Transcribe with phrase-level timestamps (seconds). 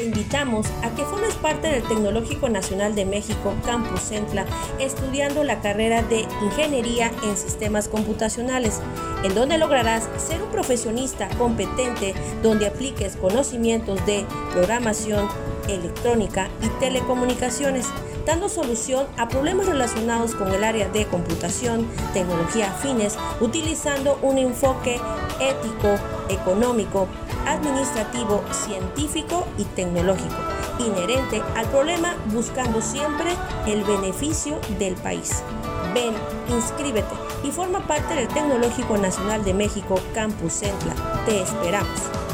[0.00, 4.46] te invitamos a que formes parte del Tecnológico Nacional de México Campus Centla
[4.78, 8.80] estudiando la carrera de Ingeniería en Sistemas Computacionales,
[9.24, 15.28] en donde lograrás ser un profesionista competente donde apliques conocimientos de programación,
[15.68, 17.86] electrónica y telecomunicaciones,
[18.26, 25.00] dando solución a problemas relacionados con el área de computación, tecnología afines, utilizando un enfoque
[25.40, 25.96] ético,
[26.28, 27.08] económico,
[27.46, 30.36] administrativo, científico y tecnológico,
[30.78, 33.30] inherente al problema buscando siempre
[33.66, 35.42] el beneficio del país.
[35.94, 36.14] Ven,
[36.48, 40.94] inscríbete y forma parte del Tecnológico Nacional de México Campus Centla.
[41.26, 42.29] Te esperamos.